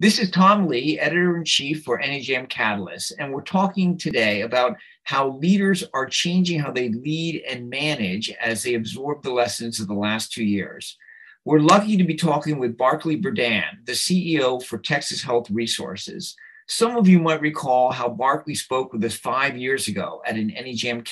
[0.00, 4.76] This is Tom Lee, editor in chief for NEJM Catalyst, and we're talking today about
[5.02, 9.88] how leaders are changing how they lead and manage as they absorb the lessons of
[9.88, 10.96] the last two years.
[11.44, 16.36] We're lucky to be talking with Barclay Berdan, the CEO for Texas Health Resources.
[16.68, 20.50] Some of you might recall how Barclay spoke with us five years ago at an
[20.50, 21.04] NEJM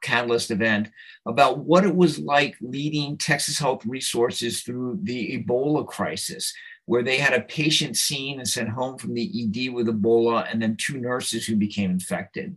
[0.00, 0.90] Catalyst event
[1.26, 6.54] about what it was like leading Texas Health Resources through the Ebola crisis
[6.86, 10.60] where they had a patient seen and sent home from the ED with Ebola, and
[10.60, 12.56] then two nurses who became infected.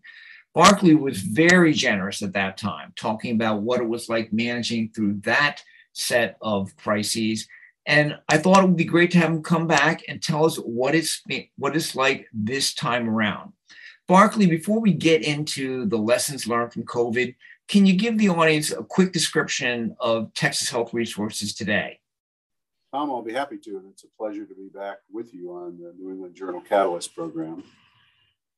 [0.54, 5.20] Barclay was very generous at that time, talking about what it was like managing through
[5.24, 5.62] that
[5.94, 7.48] set of crises.
[7.86, 10.58] And I thought it would be great to have him come back and tell us
[10.58, 11.22] what it's
[11.58, 13.54] what it's like this time around.
[14.08, 17.36] Barclay, before we get into the lessons learned from COVID,
[17.68, 22.00] can you give the audience a quick description of Texas Health Resources today?
[22.94, 25.78] Tom, I'll be happy to, and it's a pleasure to be back with you on
[25.78, 27.64] the New England Journal Catalyst program.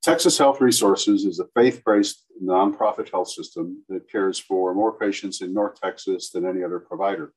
[0.02, 5.40] Texas Health Resources is a faith based nonprofit health system that cares for more patients
[5.40, 7.32] in North Texas than any other provider.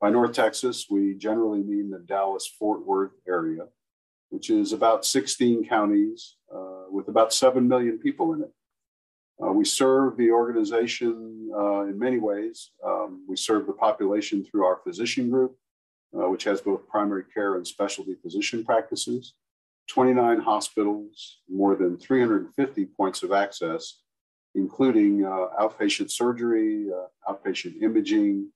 [0.00, 3.68] By North Texas, we generally mean the Dallas Fort Worth area,
[4.30, 8.52] which is about 16 counties uh, with about 7 million people in it.
[9.40, 12.72] Uh, we serve the organization uh, in many ways.
[12.84, 15.56] Um, we serve the population through our physician group,
[16.16, 19.34] uh, which has both primary care and specialty physician practices,
[19.88, 24.00] 29 hospitals, more than 350 points of access,
[24.54, 28.50] including uh, outpatient surgery, uh, outpatient imaging,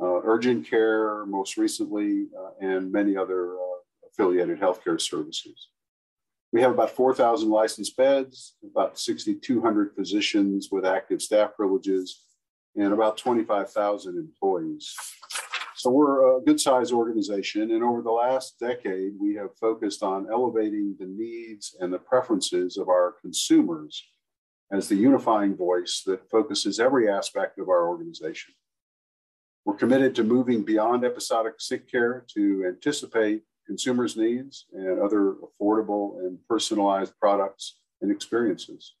[0.00, 5.68] uh, urgent care, most recently, uh, and many other uh, affiliated healthcare services.
[6.52, 12.22] We have about 4,000 licensed beds, about 6,200 physicians with active staff privileges,
[12.76, 14.94] and about 25,000 employees.
[15.84, 17.72] So we're a good sized organization.
[17.72, 22.78] And over the last decade, we have focused on elevating the needs and the preferences
[22.78, 24.02] of our consumers
[24.72, 28.54] as the unifying voice that focuses every aspect of our organization.
[29.66, 36.18] We're committed to moving beyond episodic sick care to anticipate consumers' needs and other affordable
[36.20, 38.94] and personalized products and experiences.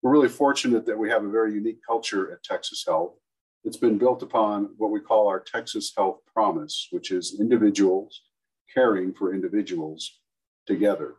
[0.00, 3.16] We're really fortunate that we have a very unique culture at Texas Health
[3.64, 8.22] it's been built upon what we call our Texas Health Promise, which is individuals
[8.72, 10.20] caring for individuals
[10.66, 11.16] together.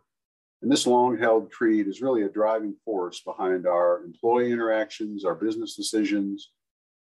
[0.62, 5.34] And this long held creed is really a driving force behind our employee interactions, our
[5.34, 6.50] business decisions,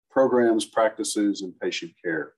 [0.09, 2.33] programs, practices, and patient care.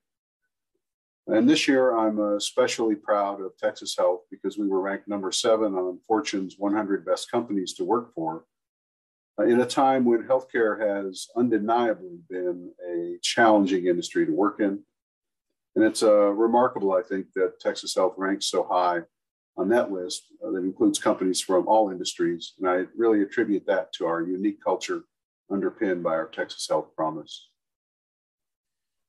[1.27, 5.75] And this year, I'm especially proud of Texas Health because we were ranked number seven
[5.75, 8.41] on Fortune's 100 Best Companies to Work For uh,
[9.47, 14.79] in a time when healthcare has undeniably been a challenging industry to work in.
[15.75, 19.01] And it's uh, remarkable, I think, that Texas Health ranks so high
[19.57, 22.53] on that list uh, that includes companies from all industries.
[22.59, 25.03] And I really attribute that to our unique culture
[25.51, 27.49] underpinned by our Texas Health promise.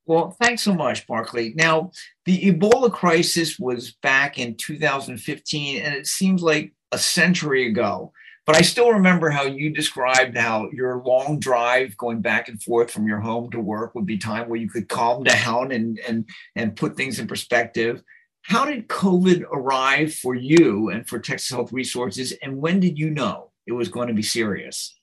[0.07, 1.53] Well, thanks so much, Barclay.
[1.55, 1.93] Now,
[2.25, 8.13] the Ebola crisis was back in 2015, and it seems like a century ago.
[8.47, 12.91] But I still remember how you described how your long drive going back and forth
[12.91, 16.29] from your home to work would be time where you could calm down and and
[16.57, 18.03] and put things in perspective.
[18.43, 23.11] How did COVID arrive for you and for Texas Health Resources, and when did you
[23.11, 24.99] know it was going to be serious?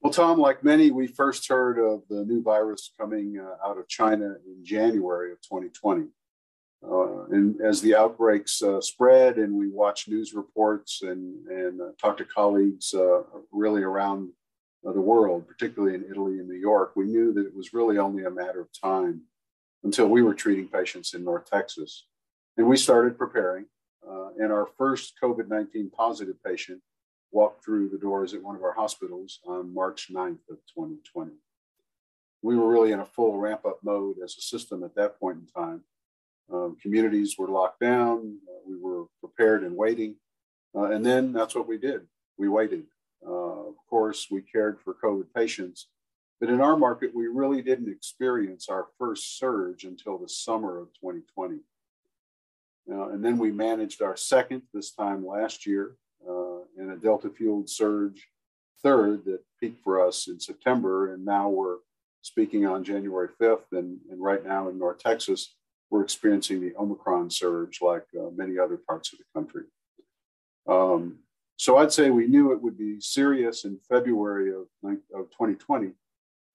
[0.00, 3.88] Well, Tom, like many, we first heard of the new virus coming uh, out of
[3.88, 6.08] China in January of 2020.
[6.82, 11.86] Uh, and as the outbreaks uh, spread and we watched news reports and, and uh,
[12.00, 14.30] talked to colleagues uh, really around
[14.86, 17.98] uh, the world, particularly in Italy and New York, we knew that it was really
[17.98, 19.22] only a matter of time
[19.84, 22.06] until we were treating patients in North Texas.
[22.56, 23.66] And we started preparing.
[24.08, 26.80] Uh, and our first COVID 19 positive patient
[27.32, 31.32] walked through the doors at one of our hospitals on March 9th of 2020.
[32.42, 35.38] We were really in a full ramp up mode as a system at that point
[35.38, 35.82] in time.
[36.52, 38.38] Um, communities were locked down.
[38.48, 40.16] Uh, we were prepared and waiting.
[40.74, 42.02] Uh, and then that's what we did.
[42.38, 42.84] We waited.
[43.26, 45.88] Uh, of course, we cared for COVID patients.
[46.40, 50.88] But in our market, we really didn't experience our first surge until the summer of
[51.00, 51.60] 2020.
[52.88, 55.96] Uh, and then we managed our second, this time last year,
[56.28, 58.28] uh, in a Delta fueled surge,
[58.82, 61.14] third that peaked for us in September.
[61.14, 61.78] And now we're
[62.20, 63.72] speaking on January 5th.
[63.72, 65.55] And, and right now in North Texas,
[65.90, 69.64] we're experiencing the Omicron surge like uh, many other parts of the country.
[70.68, 71.18] Um,
[71.56, 74.66] so I'd say we knew it would be serious in February of,
[75.14, 75.92] of 2020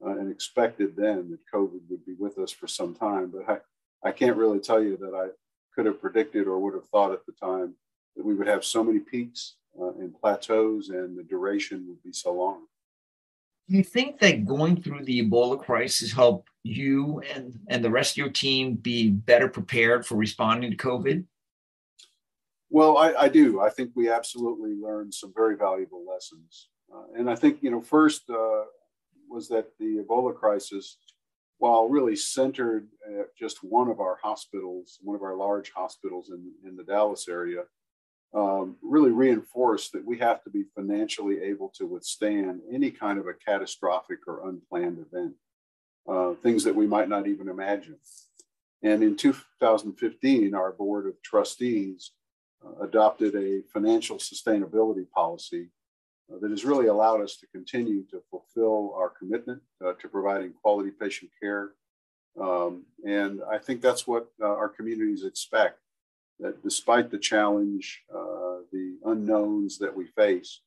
[0.04, 3.32] uh, and expected then that COVID would be with us for some time.
[3.34, 5.30] But I, I can't really tell you that I
[5.74, 7.74] could have predicted or would have thought at the time
[8.16, 12.12] that we would have so many peaks uh, and plateaus and the duration would be
[12.12, 12.64] so long.
[13.72, 18.14] Do you think that going through the Ebola crisis helped you and, and the rest
[18.14, 21.24] of your team be better prepared for responding to COVID?
[22.70, 23.62] Well, I, I do.
[23.62, 26.68] I think we absolutely learned some very valuable lessons.
[26.94, 28.64] Uh, and I think, you know, first uh,
[29.30, 30.98] was that the Ebola crisis,
[31.60, 36.52] while really centered at just one of our hospitals, one of our large hospitals in,
[36.68, 37.62] in the Dallas area,
[38.34, 43.28] um, really reinforced that we have to be financially able to withstand any kind of
[43.28, 45.34] a catastrophic or unplanned event,
[46.08, 47.98] uh, things that we might not even imagine.
[48.84, 52.12] And in 2015, our board of trustees
[52.66, 55.70] uh, adopted a financial sustainability policy
[56.32, 60.54] uh, that has really allowed us to continue to fulfill our commitment uh, to providing
[60.54, 61.72] quality patient care.
[62.40, 65.80] Um, and I think that's what uh, our communities expect
[66.42, 70.62] that despite the challenge, uh, the unknowns that we face,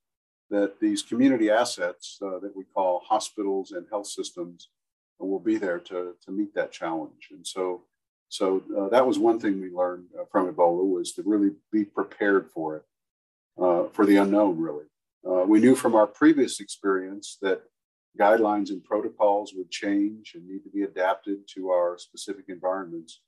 [0.51, 4.69] that these community assets uh, that we call hospitals and health systems
[5.19, 7.29] will be there to, to meet that challenge.
[7.31, 7.83] And so,
[8.29, 11.85] so uh, that was one thing we learned uh, from Ebola was to really be
[11.85, 12.85] prepared for it,
[13.61, 14.85] uh, for the unknown, really.
[15.29, 17.63] Uh, we knew from our previous experience that
[18.21, 23.21] guidelines and protocols would change and need to be adapted to our specific environments.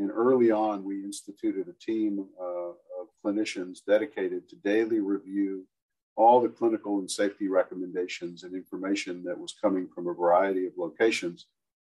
[0.00, 5.66] And early on, we instituted a team uh, of clinicians dedicated to daily review
[6.16, 10.72] all the clinical and safety recommendations and information that was coming from a variety of
[10.78, 11.48] locations.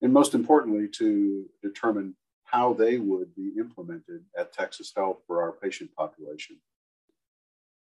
[0.02, 5.52] And most importantly, to determine how they would be implemented at Texas Health for our
[5.52, 6.58] patient population.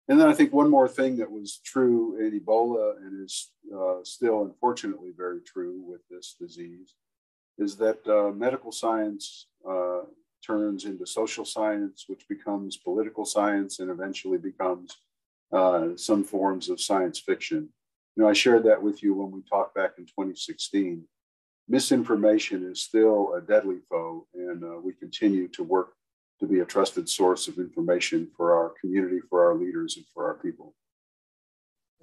[0.09, 3.99] And then I think one more thing that was true in Ebola and is uh,
[4.03, 6.95] still unfortunately very true with this disease
[7.59, 10.01] is that uh, medical science uh,
[10.47, 14.97] turns into social science, which becomes political science and eventually becomes
[15.53, 17.69] uh, some forms of science fiction.
[18.17, 21.05] You know, I shared that with you when we talked back in 2016.
[21.69, 25.93] Misinformation is still a deadly foe, and uh, we continue to work
[26.41, 30.27] to be a trusted source of information for our community, for our leaders, and for
[30.27, 30.75] our people.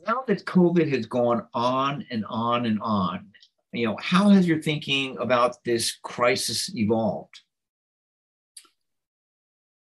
[0.05, 3.27] Now that COVID has gone on and on and on,
[3.75, 7.41] you know, how has your thinking about this crisis evolved?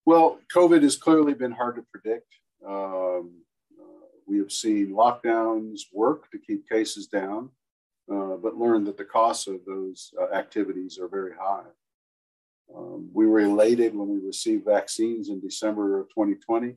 [0.05, 2.27] Well, COVID has clearly been hard to predict.
[2.67, 3.33] Um,
[3.81, 7.51] uh, we have seen lockdowns work to keep cases down,
[8.13, 11.71] uh, but learned that the costs of those uh, activities are very high.
[12.75, 16.77] Um, we were elated when we received vaccines in December of 2020,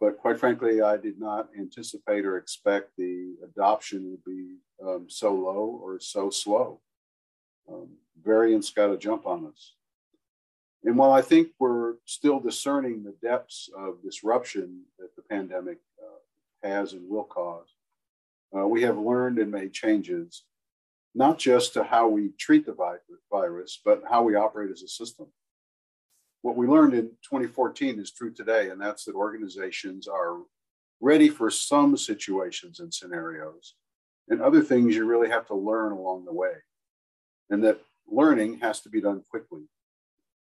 [0.00, 5.34] but quite frankly, I did not anticipate or expect the adoption would be um, so
[5.34, 6.80] low or so slow.
[7.68, 7.88] Um,
[8.22, 9.74] variants got a jump on us.
[10.84, 16.68] And while I think we're still discerning the depths of disruption that the pandemic uh,
[16.68, 17.66] has and will cause,
[18.56, 20.44] uh, we have learned and made changes,
[21.14, 22.76] not just to how we treat the
[23.30, 25.26] virus, but how we operate as a system.
[26.46, 30.36] What we learned in 2014 is true today, and that's that organizations are
[31.00, 33.74] ready for some situations and scenarios,
[34.28, 36.52] and other things you really have to learn along the way.
[37.50, 39.62] And that learning has to be done quickly.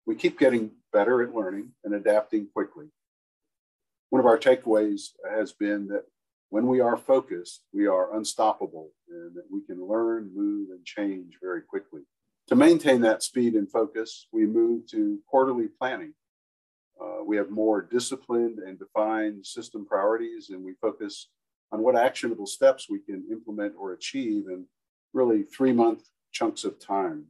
[0.06, 2.86] We keep getting better at learning and adapting quickly.
[4.10, 6.04] One of our takeaways has been that
[6.50, 11.38] when we are focused, we are unstoppable and that we can learn, move, and change
[11.42, 12.02] very quickly.
[12.50, 16.14] To maintain that speed and focus, we move to quarterly planning.
[17.00, 21.28] Uh, we have more disciplined and defined system priorities, and we focus
[21.70, 24.66] on what actionable steps we can implement or achieve in
[25.12, 27.26] really three month chunks of time.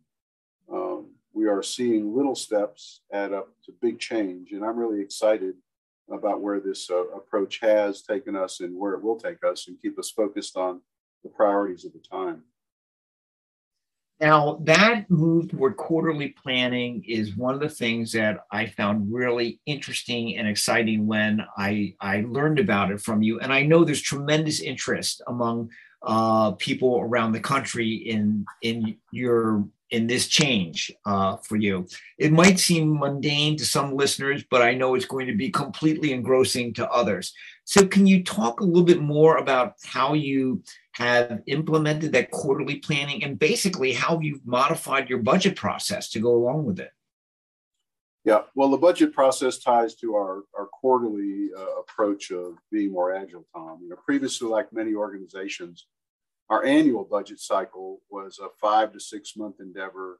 [0.73, 5.55] Um, we are seeing little steps add up to big change, and I'm really excited
[6.11, 9.77] about where this uh, approach has taken us and where it will take us and
[9.83, 10.81] keep us focused on
[11.23, 12.45] the priorities of the time.
[14.21, 19.61] Now, that move toward quarterly planning is one of the things that I found really
[19.65, 23.41] interesting and exciting when I, I learned about it from you.
[23.41, 25.71] And I know there's tremendous interest among
[26.03, 31.87] uh, people around the country in, in your in this change uh, for you.
[32.19, 36.13] It might seem mundane to some listeners, but I know it's going to be completely
[36.13, 37.33] engrossing to others.
[37.65, 42.77] So, can you talk a little bit more about how you have implemented that quarterly
[42.77, 46.91] planning and basically how you've modified your budget process to go along with it?
[48.25, 53.15] Yeah, well, the budget process ties to our, our quarterly uh, approach of being more
[53.15, 53.79] agile, Tom.
[53.83, 55.87] You know, previously, like many organizations,
[56.51, 60.19] our annual budget cycle was a five to six month endeavor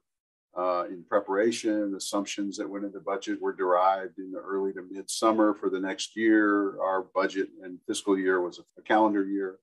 [0.57, 1.93] uh, in preparation.
[1.95, 5.79] Assumptions that went into budget were derived in the early to mid summer for the
[5.79, 6.81] next year.
[6.81, 9.59] Our budget and fiscal year was a calendar year.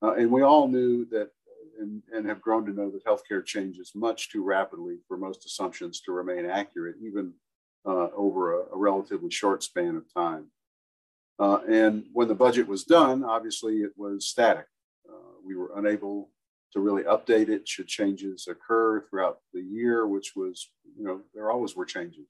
[0.00, 1.30] Uh, and we all knew that
[1.80, 6.00] and, and, have grown to know that healthcare changes much too rapidly for most assumptions
[6.00, 7.34] to remain accurate, even
[7.84, 10.46] uh, over a, a, relatively short span of time.
[11.38, 14.66] Uh, and when the budget was done, obviously it was static.
[15.46, 16.30] We were unable
[16.72, 21.50] to really update it should changes occur throughout the year, which was, you know, there
[21.50, 22.26] always were changes.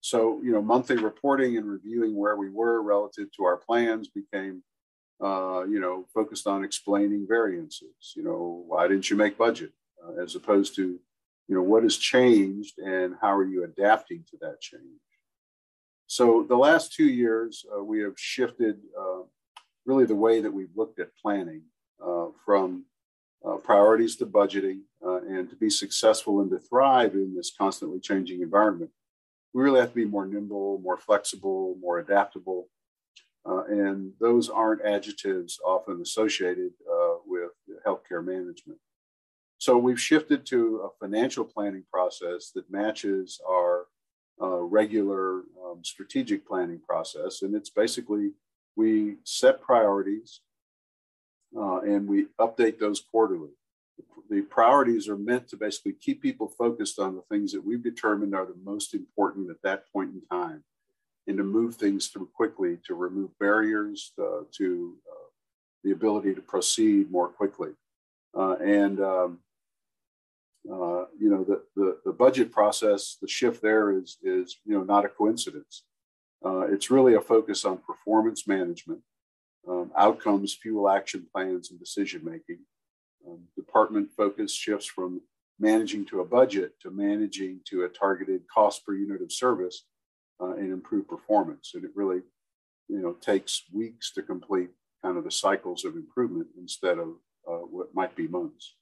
[0.00, 4.62] So, you know, monthly reporting and reviewing where we were relative to our plans became,
[5.22, 8.12] uh, you know, focused on explaining variances.
[8.14, 9.72] You know, why didn't you make budget?
[10.04, 10.82] Uh, as opposed to,
[11.48, 14.82] you know, what has changed and how are you adapting to that change?
[16.06, 19.22] So the last two years, uh, we have shifted uh,
[19.84, 21.62] really the way that we've looked at planning
[22.44, 22.84] from
[23.44, 28.00] uh, priorities to budgeting, uh, and to be successful and to thrive in this constantly
[28.00, 28.90] changing environment,
[29.54, 32.68] we really have to be more nimble, more flexible, more adaptable.
[33.48, 37.52] Uh, and those aren't adjectives often associated uh, with
[37.86, 38.78] healthcare management.
[39.58, 43.86] So we've shifted to a financial planning process that matches our
[44.40, 47.42] uh, regular um, strategic planning process.
[47.42, 48.32] And it's basically
[48.76, 50.40] we set priorities
[51.56, 53.50] uh, and we update those quarterly.
[54.30, 58.34] The priorities are meant to basically keep people focused on the things that we've determined
[58.34, 60.64] are the most important at that point in time
[61.26, 65.28] and to move things through quickly to remove barriers uh, to uh,
[65.84, 67.70] the ability to proceed more quickly.
[68.36, 69.38] Uh, and um,
[70.70, 74.84] uh, you know the, the, the budget process, the shift there is is you know
[74.84, 75.84] not a coincidence.
[76.44, 79.00] Uh, it's really a focus on performance management
[79.66, 82.58] um, outcomes, fuel action plans, and decision making.
[83.26, 85.20] Um, department focus shifts from
[85.58, 89.84] managing to a budget to managing to a targeted cost per unit of service
[90.40, 91.72] uh, and improve performance.
[91.74, 92.20] And it really,
[92.88, 94.70] you know, takes weeks to complete
[95.02, 97.08] kind of the cycles of improvement instead of
[97.48, 98.74] uh, what might be months.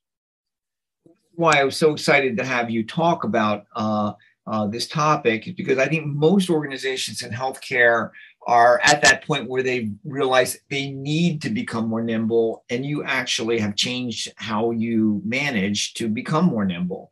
[1.33, 4.13] Why I was so excited to have you talk about uh,
[4.47, 8.11] uh this topic is because I think most organizations in healthcare
[8.47, 13.03] are at that point where they realize they need to become more nimble and you
[13.03, 17.11] actually have changed how you manage to become more nimble.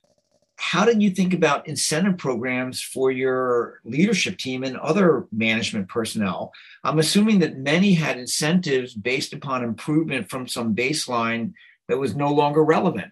[0.57, 6.53] How did you think about incentive programs for your leadership team and other management personnel?
[6.85, 11.53] I'm assuming that many had incentives based upon improvement from some baseline
[11.89, 13.11] that was no longer relevant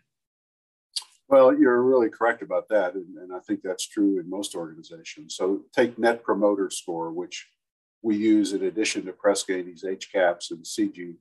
[1.33, 2.95] well, you're really correct about that.
[2.95, 5.35] And, and, I think that's true in most organizations.
[5.35, 7.49] So take Net Promoter Score, which
[8.03, 11.15] we use in addition to Press Ganey's HCAHPS and CG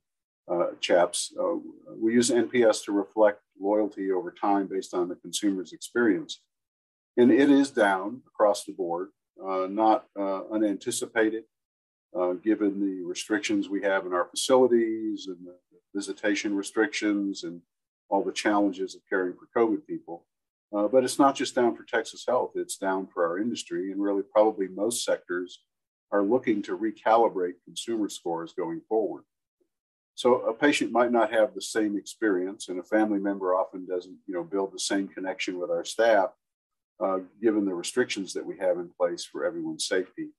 [0.52, 1.60] uh, CAHPS, uh,
[1.98, 6.42] we use NPS to reflect loyalty over time based on the consumer's experience.
[7.16, 9.10] And it is down across the board,
[9.42, 11.44] uh, not uh, unanticipated,
[12.18, 15.56] uh, given the restrictions we have in our facilities and the
[15.96, 17.62] visitation restrictions and
[18.12, 20.26] all the challenges of caring for COVID people.
[20.76, 24.02] Uh, but it's not just down for Texas Health, it's down for our industry and
[24.02, 25.60] really probably most sectors
[26.12, 29.24] are looking to recalibrate consumer scores going forward.
[30.16, 34.18] So a patient might not have the same experience, and a family member often doesn't,
[34.28, 36.32] you know, build the same connection with our staff,
[37.00, 40.30] uh, given the restrictions that we have in place for everyone's safety.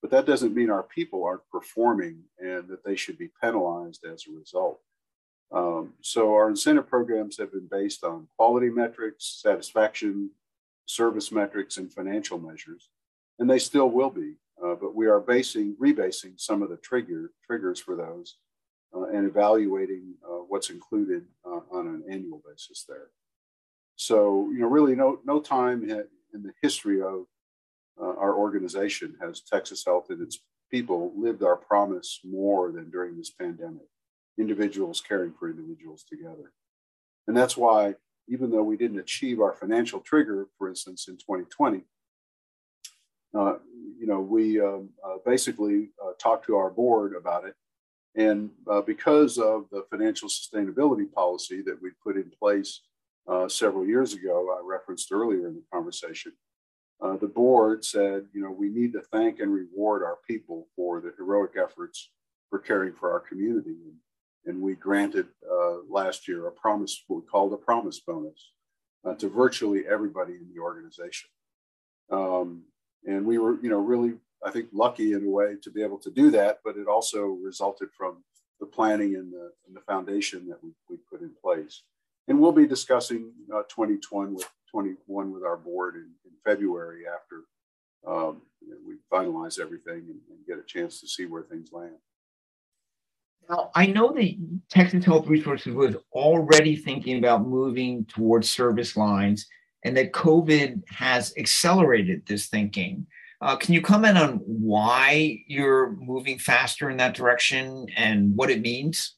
[0.00, 4.24] But that doesn't mean our people aren't performing and that they should be penalized as
[4.26, 4.80] a result.
[5.52, 10.30] Um, so our incentive programs have been based on quality metrics, satisfaction,
[10.86, 12.90] service metrics, and financial measures,
[13.38, 14.34] and they still will be.
[14.64, 18.36] Uh, but we are basing, rebasing some of the trigger, triggers for those
[18.94, 23.08] uh, and evaluating uh, what's included uh, on an annual basis there.
[23.96, 27.26] So, you know, really no, no time in the history of
[28.00, 30.38] uh, our organization has Texas Health and its
[30.70, 33.86] people lived our promise more than during this pandemic,
[34.38, 36.52] individuals caring for individuals together.
[37.26, 37.94] And that's why,
[38.28, 41.82] even though we didn't achieve our financial trigger, for instance, in 2020,
[43.36, 43.54] uh,
[43.98, 47.54] you know, we um, uh, basically uh, talked to our board about it.
[48.16, 52.80] And uh, because of the financial sustainability policy that we put in place
[53.26, 56.32] uh, several years ago, I referenced earlier in the conversation,
[57.00, 61.00] uh, the board said, you know, we need to thank and reward our people for
[61.00, 62.10] the heroic efforts
[62.50, 63.70] for caring for our community.
[63.70, 63.94] And,
[64.46, 65.26] and we granted
[65.88, 68.50] last year a promise, what we called a promise bonus
[69.18, 71.28] to virtually everybody in the organization.
[72.10, 72.64] Um,
[73.06, 75.98] and we were, you know, really, I think, lucky in a way to be able
[75.98, 76.60] to do that.
[76.64, 78.22] But it also resulted from
[78.60, 81.82] the planning and the, and the foundation that we, we put in place.
[82.28, 87.42] And we'll be discussing uh, 2020 with 21 with our board in, in February after
[88.06, 88.42] um,
[88.86, 91.94] we finalize everything and, and, get a chance to see where things land.
[93.48, 99.46] Now, I know that Texas Health Resources was already thinking about moving towards service lines
[99.84, 103.06] and that COVID has accelerated this thinking.
[103.42, 108.62] Uh, can you comment on why you're moving faster in that direction and what it
[108.62, 109.16] means?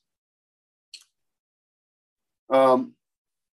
[2.50, 2.94] Um,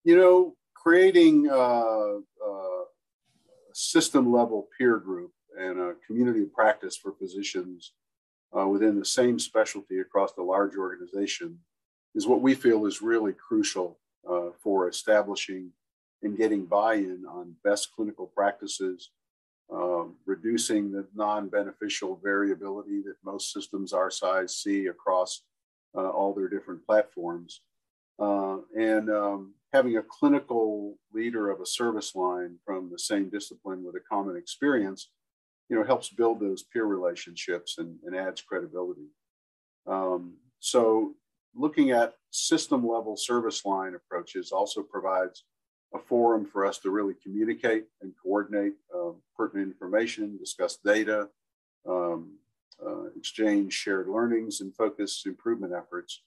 [0.04, 6.98] you know, creating uh, uh, a system level peer group and a community of practice
[6.98, 7.94] for physicians
[8.58, 11.60] uh, within the same specialty across the large organization
[12.16, 14.00] is what we feel is really crucial
[14.30, 15.72] uh, for establishing
[16.24, 19.12] and getting buy-in on best clinical practices,
[19.72, 25.44] um, reducing the non-beneficial variability that most systems our size see across
[25.96, 27.62] uh, all their different platforms,
[28.20, 33.84] uh, and um, having a clinical leader of a service line from the same discipline
[33.84, 35.10] with a common experience,
[35.70, 39.08] you know, helps build those peer relationships and, and adds credibility.
[39.86, 41.14] Um, so
[41.56, 45.44] looking at system level service line approaches also provides
[45.94, 51.30] a forum for us to really communicate and coordinate uh, pertinent information, discuss data,
[51.88, 52.34] um,
[52.86, 56.22] uh, exchange shared learnings, and focus improvement efforts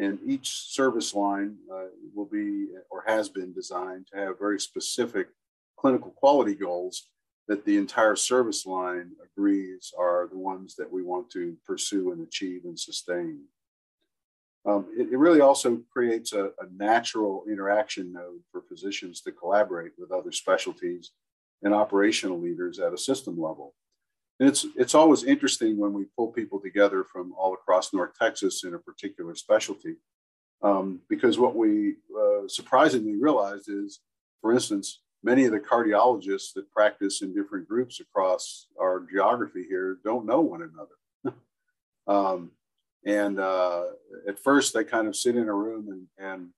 [0.00, 5.28] and each service line uh, will be or has been designed to have very specific
[5.76, 7.08] clinical quality goals
[7.50, 12.22] that the entire service line agrees are the ones that we want to pursue and
[12.22, 13.40] achieve and sustain.
[14.64, 19.90] Um, it, it, really also creates a, a, natural interaction node for physicians to collaborate
[19.98, 21.10] with other specialties
[21.64, 23.74] and operational leaders at a system level.
[24.38, 28.62] And it's it's always interesting when we pull people together from all across North Texas
[28.62, 29.96] in a particular specialty,
[30.62, 33.98] um, because what we uh, surprisingly realized is,
[34.40, 39.98] for instance, many of the cardiologists that practice in different groups across our geography here
[40.04, 41.36] don't know one another.
[42.06, 42.50] um,
[43.04, 43.84] and uh,
[44.28, 46.48] at first, they kind of sit in a room and, and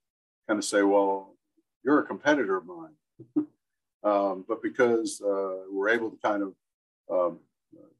[0.48, 1.36] kind of say, "Well,
[1.84, 2.94] you're a competitor of mine."
[4.04, 6.54] um, but because uh, we're able to kind of
[7.10, 7.38] um,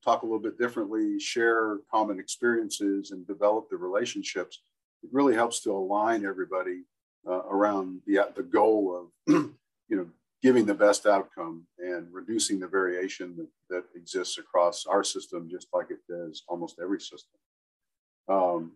[0.05, 4.61] talk a little bit differently, share common experiences, and develop the relationships,
[5.03, 6.83] it really helps to align everybody
[7.27, 9.35] uh, around the, the goal of,
[9.88, 10.07] you know,
[10.42, 15.68] giving the best outcome and reducing the variation that, that exists across our system, just
[15.72, 17.38] like it does almost every system.
[18.28, 18.72] Um,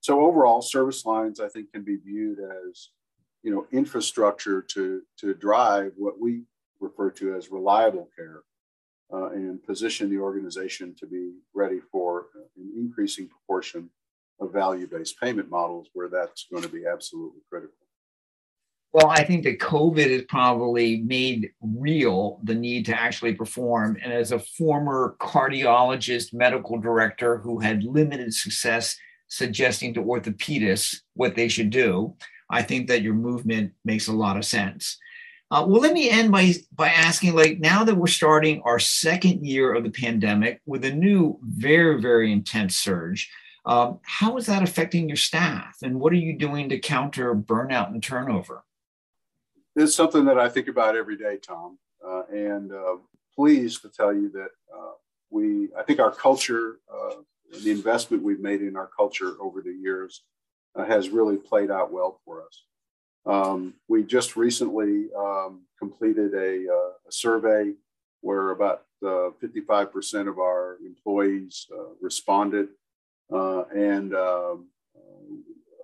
[0.00, 2.90] so overall, service lines, I think, can be viewed as,
[3.42, 6.42] you know, infrastructure to, to drive what we
[6.80, 8.42] refer to as reliable care
[9.12, 13.88] uh, and position the organization to be ready for an increasing proportion
[14.40, 17.76] of value-based payment models where that's going to be absolutely critical.
[18.92, 23.96] Well, I think that COVID has probably made real the need to actually perform.
[24.02, 28.96] And as a former cardiologist, medical director who had limited success
[29.28, 32.14] suggesting to orthopedists what they should do,
[32.50, 34.98] I think that your movement makes a lot of sense.
[35.50, 39.44] Uh, well, let me end by by asking, like, now that we're starting our second
[39.44, 43.30] year of the pandemic with a new, very, very intense surge,
[43.64, 47.88] um, how is that affecting your staff, and what are you doing to counter burnout
[47.88, 48.64] and turnover?
[49.74, 52.96] It's something that I think about every day, Tom, uh, and uh,
[53.34, 54.92] pleased to tell you that uh,
[55.30, 57.14] we, I think, our culture, uh,
[57.62, 60.24] the investment we've made in our culture over the years,
[60.74, 62.64] uh, has really played out well for us.
[63.24, 67.72] Um, we just recently um, completed a, uh, a, survey
[68.20, 71.66] where about uh, 55% of our employees
[72.00, 72.68] responded,
[73.30, 74.66] and um,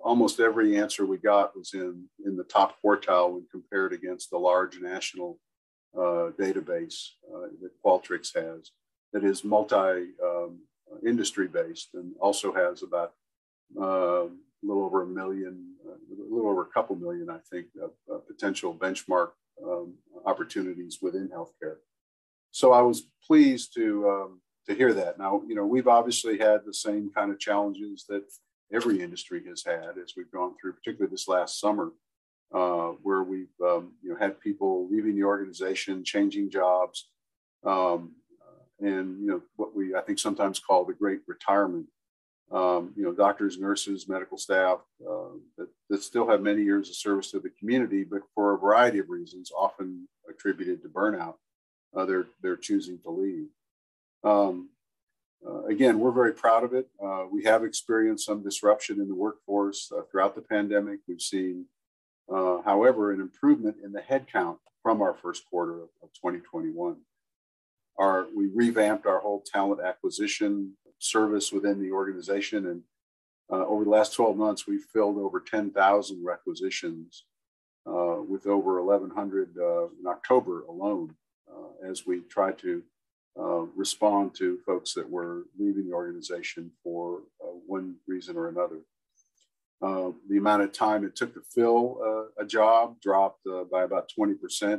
[0.03, 4.37] almost every answer we got was in, in the top quartile when compared against the
[4.37, 5.39] large national
[5.97, 8.71] uh, database uh, that Qualtrics has
[9.13, 10.59] that is multi um,
[11.05, 13.13] industry based and also has about
[13.77, 17.67] um, a little over a million, uh, a little over a couple million, I think,
[17.81, 19.29] of uh, potential benchmark
[19.63, 21.77] um, opportunities within healthcare.
[22.51, 25.17] So I was pleased to um, to hear that.
[25.17, 28.23] Now, you know, we've obviously had the same kind of challenges that
[28.73, 31.91] every industry has had as we've gone through, particularly this last summer,
[32.53, 37.09] uh, where we've um, you know had people leaving the organization, changing jobs,
[37.65, 38.13] um,
[38.79, 41.87] and you know what we I think sometimes call the Great Retirement
[42.51, 46.95] um, you know, doctors, nurses, medical staff uh, that, that still have many years of
[46.95, 51.35] service to the community, but for a variety of reasons, often attributed to burnout,
[51.95, 53.47] uh, they're, they're choosing to leave.
[54.23, 54.69] Um,
[55.47, 56.87] uh, again, we're very proud of it.
[57.03, 60.99] Uh, we have experienced some disruption in the workforce uh, throughout the pandemic.
[61.07, 61.65] We've seen,
[62.33, 66.97] uh, however, an improvement in the headcount from our first quarter of, of 2021.
[67.97, 72.67] Our, we revamped our whole talent acquisition service within the organization.
[72.67, 72.81] And
[73.51, 77.23] uh, over the last 12 months, we've filled over 10,000 requisitions
[77.85, 81.15] with over 1,100 uh, in October alone
[81.83, 82.83] as we try to
[83.37, 88.79] uh, respond to folks that were leaving the organization for uh, one reason or another.
[89.81, 93.83] Uh, the amount of time it took to fill uh, a job dropped uh, by
[93.83, 94.35] about 20%,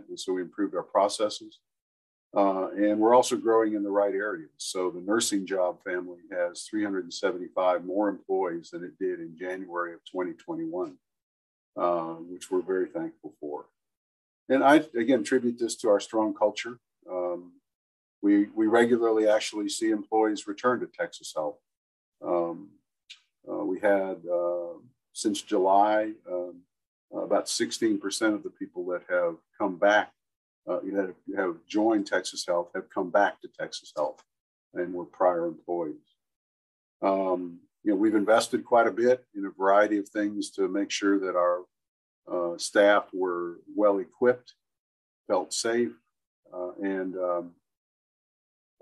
[0.08, 1.58] and so we improved our processes.
[2.36, 4.50] Uh, and we're also growing in the right areas.
[4.58, 10.00] So the nursing job family has 375 more employees than it did in January of
[10.04, 10.96] 2021,
[12.30, 13.64] which we're very thankful for.
[14.48, 16.78] And I, again, attribute this to our strong culture.
[17.10, 17.52] Um,
[18.22, 21.58] we, we regularly actually see employees return to Texas Health.
[22.24, 22.70] Um,
[23.50, 24.78] uh, we had, uh,
[25.12, 26.60] since July, um,
[27.12, 30.12] about 16% of the people that have come back,
[30.68, 34.22] uh, that have joined Texas Health, have come back to Texas Health
[34.74, 35.96] and were prior employees.
[37.02, 40.90] Um, you know, we've invested quite a bit in a variety of things to make
[40.90, 41.62] sure that our
[42.30, 44.54] uh, staff were well equipped,
[45.26, 45.92] felt safe,
[46.52, 47.52] uh, and um,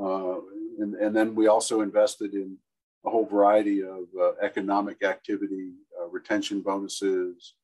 [0.00, 0.36] uh,
[0.78, 2.56] and, and then we also invested in
[3.04, 7.54] a whole variety of uh, economic activity, uh, retention bonuses,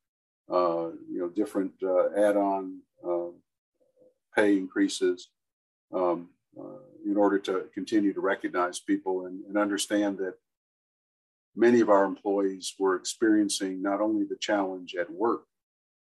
[0.51, 2.81] uh, you know, different uh, add-on
[4.35, 5.29] pay increases
[5.95, 6.29] um,
[7.07, 10.35] in order to continue to recognize people and, and, understand that
[11.55, 15.45] many of our employees were experiencing not only the challenge at work,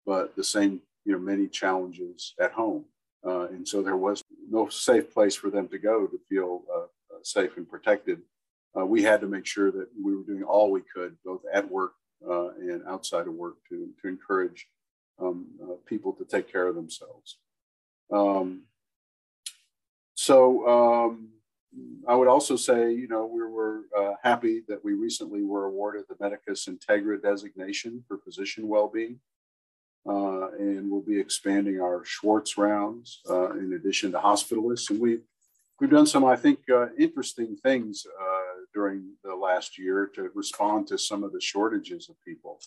[0.05, 2.85] but the same, you know, many challenges at home.
[3.25, 6.79] Uh, and so there was no safe place for them to go to feel uh,
[6.79, 8.21] uh, safe and protected.
[8.77, 11.69] Uh, we had to make sure that we were doing all we could, both at
[11.69, 11.93] work
[12.27, 14.67] uh, and outside of work, to, to encourage
[15.21, 17.37] um, uh, people to take care of themselves.
[18.11, 18.63] Um,
[20.15, 21.29] so um,
[22.07, 23.81] I would also say, you know, we were
[24.23, 29.19] happy that we recently were awarded the Medicus Integra designation for physician well-being.
[30.05, 34.89] Uh, and we'll be expanding our Schwartz rounds uh, in addition to hospitalists.
[34.89, 35.21] And we've
[35.79, 40.87] we've done some, I think, uh, interesting things uh, during the last year to respond
[40.87, 42.59] to some of the shortages of people.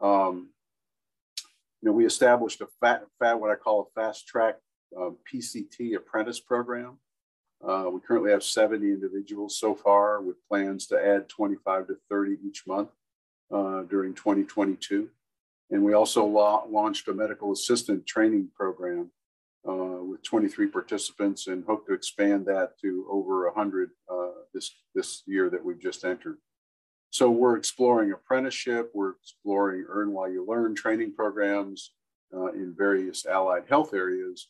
[0.00, 0.50] Um,
[1.82, 4.56] you know, we established a fat, fat, what I call a fast track
[4.98, 6.98] uh, PCT apprentice program.
[7.62, 12.38] Uh, we currently have 70 individuals so far with plans to add 25 to 30
[12.46, 12.88] each month
[13.50, 15.10] during 2022.
[15.70, 19.10] And we also la- launched a medical assistant training program
[19.68, 25.22] uh, with 23 participants and hope to expand that to over 100 uh, this, this
[25.26, 26.38] year that we've just entered.
[27.10, 31.92] So we're exploring apprenticeship, we're exploring earn while you learn training programs
[32.34, 34.48] uh, in various allied health areas.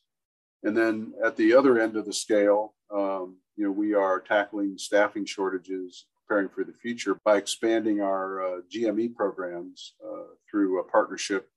[0.62, 4.76] And then at the other end of the scale, um, you know, we are tackling
[4.76, 10.84] staffing shortages preparing for the future by expanding our uh, GME programs uh, through a
[10.84, 11.48] partnership,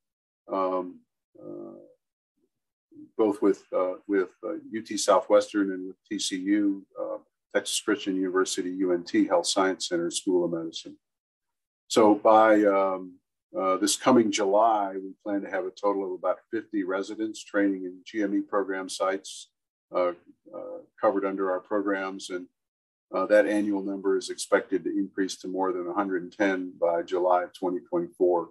[0.51, 0.99] um,
[1.39, 1.77] uh,
[3.15, 6.81] both with uh, with UT uh, Southwestern and with TCU,
[7.53, 10.97] Texas Christian University, UNT Health Science Center School of Medicine.
[11.87, 13.19] So by um,
[13.79, 18.01] this coming July, we plan to have a total of about 50 residents training in
[18.11, 19.49] GME program sites
[20.99, 22.47] covered under our programs and
[23.13, 27.53] uh, that annual number is expected to increase to more than 110 by July of
[27.53, 28.49] 2024.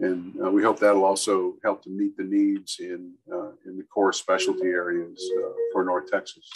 [0.00, 3.84] And uh, we hope that'll also help to meet the needs in, uh, in the
[3.84, 6.48] core specialty areas uh, for North Texas.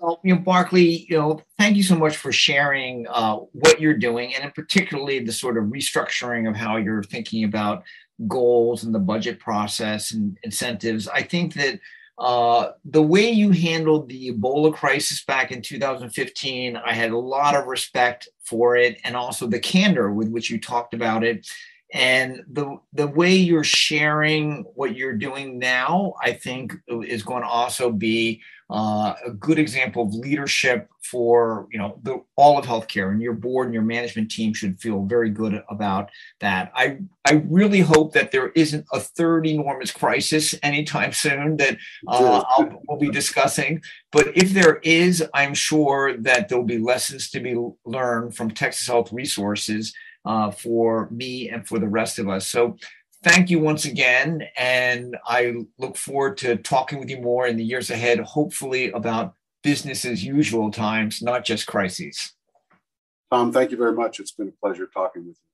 [0.00, 3.96] Well, you know, Barclay, you know, thank you so much for sharing uh, what you're
[3.96, 7.82] doing, and in particularly the sort of restructuring of how you're thinking about
[8.26, 11.08] goals and the budget process and incentives.
[11.08, 11.80] I think that
[12.18, 17.54] uh, the way you handled the Ebola crisis back in 2015, I had a lot
[17.54, 21.48] of respect for it, and also the candor with which you talked about it.
[21.94, 27.48] And the the way you're sharing what you're doing now, I think, is going to
[27.48, 33.10] also be uh, a good example of leadership for you know the, all of healthcare
[33.12, 36.70] and your board and your management team should feel very good about that.
[36.74, 42.42] I i really hope that there isn't a third enormous crisis anytime soon that uh,
[42.46, 43.82] I'll, we'll be discussing.
[44.12, 48.86] But if there is i'm sure that there'll be lessons to be learned from texas
[48.86, 52.46] health resources uh, for me and for the rest of us.
[52.48, 52.76] So
[53.22, 54.48] thank you once again.
[54.56, 59.34] And I look forward to talking with you more in the years ahead, hopefully about
[59.62, 62.34] business as usual times, not just crises.
[63.30, 64.20] Tom, thank you very much.
[64.20, 65.47] It's been a pleasure talking with you.